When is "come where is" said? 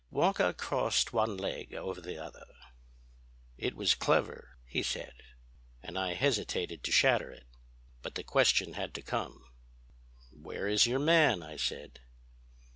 9.03-10.87